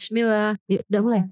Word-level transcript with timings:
Bismillah. 0.00 0.56
Yuk, 0.64 0.80
udah 0.88 1.00
mulai. 1.04 1.22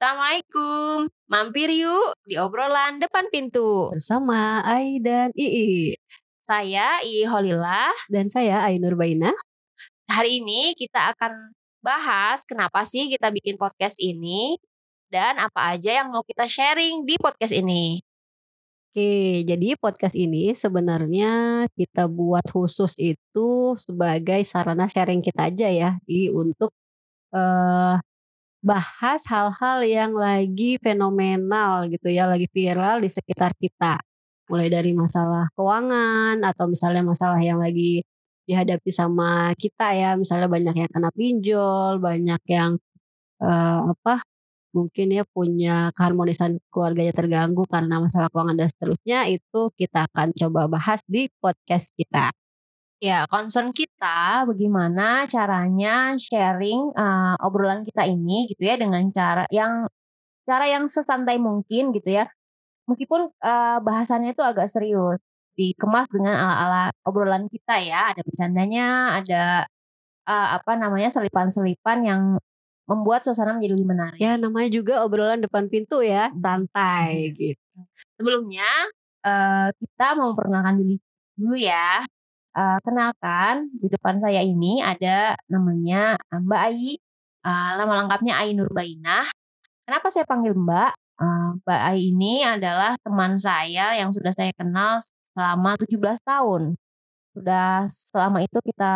Assalamualaikum. 0.00 1.12
Mampir 1.28 1.68
yuk 1.76 2.16
di 2.24 2.40
obrolan 2.40 2.96
depan 2.96 3.28
pintu. 3.28 3.92
Bersama 3.92 4.64
Ai 4.64 4.96
dan 4.96 5.28
Ii. 5.36 5.92
Saya 6.40 7.04
Ii 7.04 7.28
Holila. 7.28 7.92
Dan 8.08 8.32
saya 8.32 8.64
Ai 8.64 8.80
Nurbaina. 8.80 9.28
Hari 10.08 10.40
ini 10.40 10.72
kita 10.72 11.12
akan 11.12 11.52
bahas 11.84 12.40
kenapa 12.48 12.88
sih 12.88 13.12
kita 13.12 13.28
bikin 13.28 13.60
podcast 13.60 14.00
ini 14.00 14.56
dan 15.12 15.36
apa 15.36 15.76
aja 15.76 16.00
yang 16.00 16.08
mau 16.08 16.24
kita 16.24 16.48
sharing 16.48 17.04
di 17.04 17.20
podcast 17.20 17.52
ini. 17.52 18.00
Oke, 18.88 19.44
jadi 19.44 19.76
podcast 19.76 20.16
ini 20.16 20.56
sebenarnya 20.56 21.68
kita 21.76 22.08
buat 22.08 22.48
khusus 22.48 22.96
itu 22.96 23.76
sebagai 23.76 24.40
sarana 24.48 24.88
sharing 24.88 25.20
kita 25.20 25.52
aja 25.52 25.68
ya, 25.68 25.90
i 26.08 26.32
untuk 26.32 26.72
eh 27.34 27.96
bahas 28.62 29.22
hal-hal 29.30 29.78
yang 29.86 30.12
lagi 30.18 30.76
fenomenal 30.82 31.86
gitu 31.92 32.08
ya, 32.10 32.26
lagi 32.26 32.46
viral 32.50 33.00
di 33.04 33.08
sekitar 33.10 33.54
kita. 33.58 33.98
Mulai 34.50 34.68
dari 34.72 34.92
masalah 34.96 35.46
keuangan 35.56 36.40
atau 36.42 36.66
misalnya 36.72 37.02
masalah 37.04 37.38
yang 37.40 37.60
lagi 37.60 38.02
dihadapi 38.48 38.90
sama 38.90 39.52
kita 39.60 39.92
ya, 39.94 40.16
misalnya 40.16 40.48
banyak 40.50 40.74
yang 40.84 40.90
kena 40.90 41.10
pinjol, 41.14 41.92
banyak 42.00 42.42
yang 42.48 42.70
eh, 43.42 43.80
apa 43.92 44.14
mungkin 44.76 45.06
ya 45.16 45.24
punya 45.28 45.90
keharmonisan 45.96 46.60
keluarganya 46.72 47.12
terganggu 47.16 47.64
karena 47.66 48.04
masalah 48.04 48.28
keuangan 48.32 48.56
dan 48.60 48.68
seterusnya 48.72 49.18
itu 49.32 49.60
kita 49.80 50.06
akan 50.12 50.28
coba 50.36 50.60
bahas 50.70 51.00
di 51.08 51.28
podcast 51.40 51.92
kita. 51.96 52.30
Ya, 52.98 53.30
concern 53.30 53.70
kita 53.70 54.42
bagaimana 54.42 55.22
caranya 55.30 56.18
sharing 56.18 56.90
uh, 56.98 57.38
obrolan 57.46 57.86
kita 57.86 58.02
ini 58.10 58.50
gitu 58.50 58.66
ya 58.66 58.74
dengan 58.74 59.06
cara 59.14 59.46
yang 59.54 59.86
cara 60.42 60.66
yang 60.66 60.90
sesantai 60.90 61.38
mungkin 61.38 61.94
gitu 61.94 62.10
ya. 62.18 62.26
Meskipun 62.90 63.30
uh, 63.38 63.78
bahasannya 63.86 64.34
itu 64.34 64.42
agak 64.42 64.66
serius, 64.66 65.22
dikemas 65.54 66.10
dengan 66.10 66.42
ala-ala 66.42 66.90
obrolan 67.06 67.46
kita 67.46 67.78
ya, 67.78 68.10
ada 68.10 68.22
bercandanya, 68.26 68.86
ada 69.22 69.42
uh, 70.26 70.48
apa 70.58 70.74
namanya 70.74 71.06
selipan-selipan 71.14 71.98
yang 72.02 72.22
membuat 72.90 73.22
suasana 73.22 73.54
menjadi 73.54 73.78
lebih 73.78 73.88
menarik. 73.94 74.18
Ya 74.18 74.34
namanya 74.34 74.74
juga 74.74 75.06
obrolan 75.06 75.38
depan 75.38 75.70
pintu 75.70 76.02
ya, 76.02 76.34
santai 76.34 77.30
gitu. 77.30 77.62
Sebelumnya 78.18 78.66
uh, 79.22 79.70
kita 79.70 80.18
mau 80.18 80.34
memperkenalkan 80.34 80.82
diri 80.82 80.96
dulu 81.38 81.54
ya. 81.54 82.02
Uh, 82.58 82.74
kenalkan 82.82 83.70
di 83.70 83.86
depan 83.86 84.18
saya 84.18 84.42
ini 84.42 84.82
ada 84.82 85.38
namanya 85.46 86.18
Mbak 86.26 86.62
Ai. 86.66 86.98
Uh, 87.46 87.70
nama 87.78 88.02
lengkapnya 88.02 88.34
Ai 88.34 88.50
Nurbainah. 88.58 89.30
Kenapa 89.86 90.10
saya 90.10 90.26
panggil 90.26 90.58
Mbak? 90.58 90.90
Uh, 91.22 91.54
Mbak 91.62 91.80
Ai 91.86 92.10
ini 92.10 92.42
adalah 92.42 92.98
teman 92.98 93.38
saya 93.38 93.94
yang 93.94 94.10
sudah 94.10 94.34
saya 94.34 94.50
kenal 94.58 94.98
selama 95.38 95.78
17 95.78 96.18
tahun. 96.26 96.62
Sudah 97.30 97.86
selama 97.86 98.42
itu 98.42 98.58
kita 98.58 98.94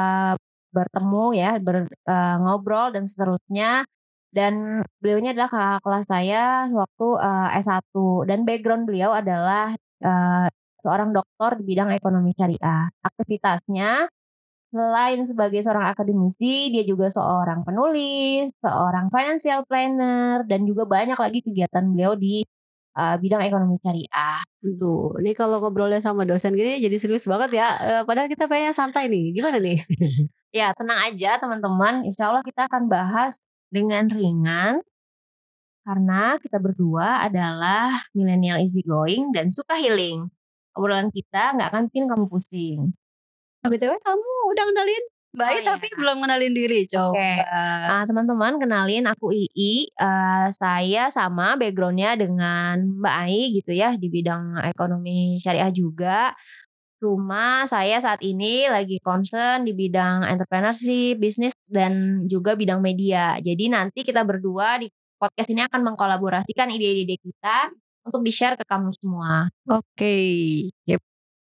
bertemu 0.74 1.24
ya, 1.38 1.50
ber, 1.62 1.86
uh, 1.86 2.36
ngobrol 2.42 2.90
dan 2.90 3.06
seterusnya. 3.06 3.86
Dan 4.34 4.82
beliau 4.98 5.22
ini 5.22 5.38
adalah 5.38 5.50
kakak 5.54 5.80
kelas 5.86 6.06
saya 6.10 6.42
waktu 6.74 7.08
uh, 7.14 7.48
S1 7.62 7.94
dan 8.26 8.42
background 8.42 8.90
beliau 8.90 9.14
adalah 9.14 9.76
uh, 10.02 10.48
seorang 10.82 11.14
doktor 11.14 11.62
di 11.62 11.64
bidang 11.72 11.94
ekonomi 11.94 12.34
syariah. 12.34 12.90
Aktivitasnya 13.00 14.10
selain 14.72 15.20
sebagai 15.22 15.60
seorang 15.60 15.92
akademisi, 15.92 16.72
dia 16.72 16.82
juga 16.82 17.12
seorang 17.12 17.62
penulis, 17.62 18.48
seorang 18.58 19.12
financial 19.12 19.62
planner 19.68 20.42
dan 20.48 20.64
juga 20.64 20.88
banyak 20.88 21.18
lagi 21.20 21.44
kegiatan 21.44 21.84
beliau 21.92 22.16
di 22.16 22.42
uh, 22.96 23.16
bidang 23.20 23.44
ekonomi 23.44 23.76
syariah. 23.84 24.40
Aduh, 24.64 25.16
ini 25.20 25.36
kalau 25.36 25.60
ngobrolnya 25.60 26.00
sama 26.00 26.24
dosen 26.24 26.56
gini 26.56 26.80
jadi 26.80 26.96
serius 26.96 27.28
banget 27.28 27.60
ya. 27.60 27.68
Uh, 27.80 28.02
padahal 28.08 28.28
kita 28.32 28.48
pengen 28.48 28.72
santai 28.72 29.06
nih. 29.12 29.32
Gimana 29.36 29.60
nih? 29.60 29.78
Ya, 30.52 30.68
tenang 30.76 31.00
aja 31.08 31.40
teman-teman. 31.40 32.04
Insya 32.04 32.28
Allah 32.28 32.44
kita 32.44 32.68
akan 32.68 32.84
bahas 32.84 33.40
dengan 33.72 34.04
ringan. 34.12 34.84
Karena 35.80 36.36
kita 36.36 36.60
berdua 36.60 37.24
adalah 37.24 38.04
milenial 38.12 38.60
easygoing 38.60 39.32
dan 39.32 39.48
suka 39.48 39.80
healing. 39.80 40.28
Obrolan 40.76 41.12
kita 41.12 41.56
nggak 41.56 41.68
akan 41.72 41.82
bikin 41.92 42.04
kamu 42.08 42.24
pusing. 42.28 42.80
BTW 43.62 43.94
kamu 44.02 44.32
udah 44.50 44.64
kenalin 44.66 45.04
Baik 45.32 45.64
oh, 45.64 45.72
tapi 45.72 45.88
iya. 45.88 45.96
belum 45.96 46.16
kenalin 46.20 46.52
diri 46.52 46.80
coba. 46.92 47.16
Oke. 47.16 47.32
Uh, 47.40 48.02
teman-teman 48.04 48.52
kenalin 48.60 49.04
aku 49.08 49.32
Ii. 49.32 49.88
Uh, 49.96 50.52
saya 50.52 51.08
sama 51.08 51.56
backgroundnya 51.56 52.20
dengan 52.20 53.00
Mbak 53.00 53.14
Ai 53.16 53.48
gitu 53.56 53.72
ya 53.72 53.96
di 53.96 54.12
bidang 54.12 54.60
ekonomi 54.60 55.40
syariah 55.40 55.72
juga. 55.72 56.36
Cuma 57.00 57.64
saya 57.64 57.96
saat 58.04 58.20
ini 58.20 58.68
lagi 58.68 59.00
concern 59.00 59.64
di 59.64 59.72
bidang 59.72 60.28
entrepreneurship, 60.28 61.16
bisnis 61.16 61.56
dan 61.64 62.20
juga 62.28 62.52
bidang 62.52 62.84
media. 62.84 63.40
Jadi 63.40 63.72
nanti 63.72 64.04
kita 64.04 64.28
berdua 64.28 64.84
di 64.84 64.92
podcast 65.16 65.48
ini 65.48 65.64
akan 65.64 65.80
mengkolaborasikan 65.80 66.68
ide-ide 66.68 67.16
kita 67.16 67.72
untuk 68.06 68.20
di-share 68.26 68.58
ke 68.58 68.64
kamu 68.66 68.90
semua. 68.98 69.48
Oke. 69.70 69.82
Okay. 69.94 70.26
Yep. 70.90 71.02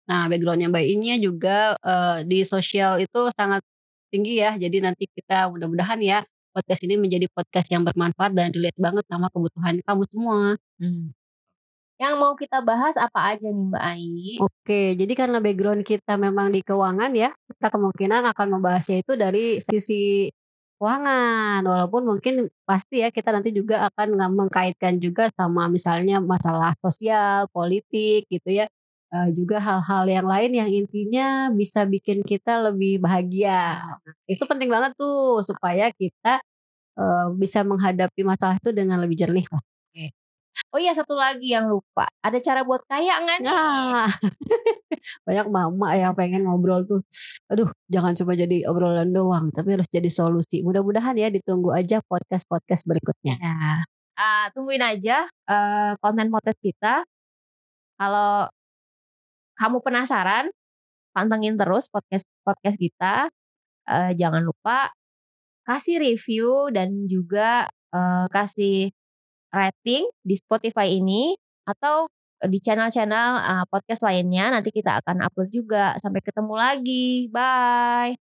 Nah, 0.03 0.27
backgroundnya 0.27 0.67
Mbak 0.67 0.85
Inya 0.85 1.15
juga 1.19 1.79
uh, 1.79 2.19
di 2.27 2.43
sosial 2.43 2.99
itu 2.99 3.19
sangat 3.35 3.63
tinggi 4.11 4.43
ya. 4.43 4.53
Jadi 4.59 4.83
nanti 4.83 5.07
kita 5.07 5.47
mudah-mudahan 5.49 5.99
ya 6.03 6.21
podcast 6.53 6.85
ini 6.85 6.95
menjadi 7.01 7.25
podcast 7.33 7.67
yang 7.73 7.81
bermanfaat 7.81 8.31
dan 8.37 8.53
relate 8.53 8.77
banget 8.77 9.03
sama 9.09 9.27
kebutuhan 9.33 9.81
kamu 9.81 10.03
semua. 10.13 10.39
Hmm. 10.77 11.09
Yang 11.97 12.13
mau 12.19 12.33
kita 12.37 12.59
bahas 12.61 12.93
apa 12.99 13.33
aja 13.33 13.47
nih 13.47 13.65
Mbak 13.69 13.83
Ai? 13.83 14.37
Oke, 14.41 14.81
jadi 14.97 15.13
karena 15.13 15.37
background 15.39 15.81
kita 15.85 16.19
memang 16.19 16.51
di 16.51 16.59
keuangan 16.61 17.13
ya, 17.13 17.31
kita 17.31 17.67
kemungkinan 17.69 18.21
akan 18.33 18.47
membahasnya 18.59 19.01
itu 19.01 19.13
dari 19.15 19.61
sisi 19.61 20.27
keuangan. 20.83 21.63
Walaupun 21.63 22.03
mungkin 22.03 22.51
pasti 22.67 22.99
ya 22.99 23.07
kita 23.07 23.31
nanti 23.31 23.55
juga 23.55 23.87
akan 23.87 24.19
mengkaitkan 24.35 24.99
juga 24.99 25.31
sama 25.31 25.71
misalnya 25.71 26.19
masalah 26.19 26.75
sosial, 26.83 27.47
politik 27.55 28.27
gitu 28.27 28.51
ya. 28.51 28.67
Uh, 29.13 29.29
juga 29.29 29.61
hal-hal 29.61 30.09
yang 30.09 30.25
lain 30.25 30.51
yang 30.57 30.69
intinya 30.73 31.47
bisa 31.53 31.85
bikin 31.87 32.25
kita 32.25 32.59
lebih 32.59 32.97
bahagia. 32.99 33.77
Nah, 33.79 34.15
itu 34.25 34.41
penting 34.43 34.73
banget 34.73 34.97
tuh 34.97 35.39
supaya 35.45 35.93
kita 35.93 36.41
uh, 36.97 37.29
bisa 37.37 37.61
menghadapi 37.61 38.25
masalah 38.25 38.57
itu 38.57 38.73
dengan 38.73 38.97
lebih 38.99 39.15
jernih 39.21 39.45
lah. 39.53 39.61
Oh 40.73 40.81
iya 40.81 40.93
satu 40.93 41.13
lagi 41.13 41.53
yang 41.53 41.69
lupa. 41.69 42.09
Ada 42.21 42.41
cara 42.41 42.61
buat 42.65 42.81
kaya 42.89 43.21
nggak 43.21 43.37
nih? 43.45 43.49
Nah, 43.49 44.09
banyak 45.27 45.47
mama 45.49 45.87
yang 45.97 46.13
pengen 46.17 46.49
ngobrol 46.49 46.81
tuh. 46.85 47.01
Aduh, 47.53 47.69
jangan 47.89 48.17
cuma 48.17 48.33
jadi 48.33 48.65
obrolan 48.65 49.13
doang, 49.13 49.53
tapi 49.53 49.77
harus 49.77 49.85
jadi 49.89 50.09
solusi. 50.09 50.65
Mudah-mudahan 50.65 51.13
ya 51.17 51.29
ditunggu 51.29 51.73
aja 51.73 52.01
podcast-podcast 52.05 52.89
berikutnya. 52.89 53.37
Ya. 53.37 53.85
Uh, 54.13 54.45
tungguin 54.53 54.81
aja 54.81 55.25
uh, 55.49 55.93
konten 56.01 56.29
podcast 56.29 56.57
kita. 56.61 57.05
Kalau 57.97 58.49
kamu 59.57 59.77
penasaran, 59.85 60.49
pantengin 61.13 61.57
terus 61.57 61.89
podcast 61.89 62.25
podcast 62.41 62.77
kita. 62.81 63.29
Uh, 63.85 64.15
jangan 64.17 64.41
lupa 64.41 64.89
kasih 65.67 65.99
review 65.99 66.71
dan 66.73 67.05
juga 67.05 67.67
uh, 67.93 68.25
kasih 68.31 68.91
rating 69.53 70.09
di 70.25 70.35
Spotify 70.35 70.89
ini 70.89 71.37
atau 71.69 72.09
di 72.43 72.59
channel-channel 72.59 73.29
uh, 73.39 73.65
podcast 73.71 74.03
lainnya 74.03 74.51
nanti 74.51 74.73
kita 74.73 74.99
akan 74.99 75.23
upload 75.23 75.49
juga. 75.53 75.95
Sampai 76.03 76.19
ketemu 76.19 76.53
lagi. 76.59 77.31
Bye. 77.31 78.23